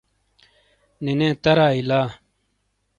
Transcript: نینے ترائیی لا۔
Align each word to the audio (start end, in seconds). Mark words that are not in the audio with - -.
نینے 1.03 1.29
ترائیی 1.43 1.81
لا۔ 1.89 2.01